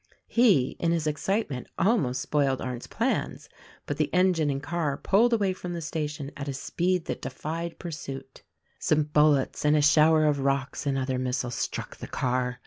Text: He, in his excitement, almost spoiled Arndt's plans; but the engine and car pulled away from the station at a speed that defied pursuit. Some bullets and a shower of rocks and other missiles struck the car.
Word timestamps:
He, 0.27 0.71
in 0.79 0.91
his 0.91 1.05
excitement, 1.05 1.67
almost 1.77 2.23
spoiled 2.23 2.59
Arndt's 2.59 2.87
plans; 2.87 3.47
but 3.85 3.97
the 3.97 4.11
engine 4.11 4.49
and 4.49 4.59
car 4.63 4.97
pulled 4.97 5.31
away 5.31 5.53
from 5.53 5.73
the 5.73 5.79
station 5.81 6.31
at 6.35 6.47
a 6.47 6.53
speed 6.53 7.05
that 7.05 7.21
defied 7.21 7.77
pursuit. 7.77 8.41
Some 8.79 9.03
bullets 9.03 9.63
and 9.63 9.77
a 9.77 9.81
shower 9.83 10.25
of 10.25 10.39
rocks 10.39 10.87
and 10.87 10.97
other 10.97 11.19
missiles 11.19 11.53
struck 11.53 11.97
the 11.97 12.07
car. 12.07 12.57